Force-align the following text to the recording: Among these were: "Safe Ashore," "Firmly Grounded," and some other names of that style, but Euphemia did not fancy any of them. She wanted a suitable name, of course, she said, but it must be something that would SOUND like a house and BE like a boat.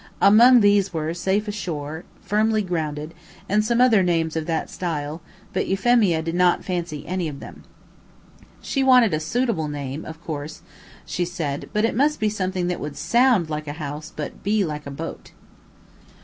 Among 0.19 0.61
these 0.61 0.91
were: 0.91 1.13
"Safe 1.13 1.47
Ashore," 1.47 2.05
"Firmly 2.23 2.63
Grounded," 2.63 3.13
and 3.47 3.63
some 3.63 3.79
other 3.79 4.01
names 4.01 4.35
of 4.35 4.47
that 4.47 4.67
style, 4.71 5.21
but 5.53 5.67
Euphemia 5.67 6.23
did 6.23 6.33
not 6.33 6.65
fancy 6.65 7.05
any 7.05 7.27
of 7.27 7.39
them. 7.39 7.61
She 8.61 8.81
wanted 8.83 9.13
a 9.13 9.19
suitable 9.19 9.67
name, 9.67 10.03
of 10.05 10.19
course, 10.19 10.63
she 11.05 11.23
said, 11.23 11.69
but 11.71 11.85
it 11.85 11.93
must 11.95 12.19
be 12.19 12.29
something 12.29 12.65
that 12.65 12.79
would 12.79 12.97
SOUND 12.97 13.51
like 13.51 13.67
a 13.67 13.73
house 13.73 14.11
and 14.17 14.41
BE 14.41 14.65
like 14.65 14.87
a 14.87 14.89
boat. 14.89 15.33